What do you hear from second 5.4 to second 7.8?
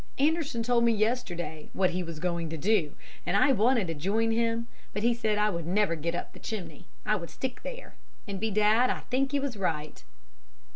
would never get up the chimney, I would stick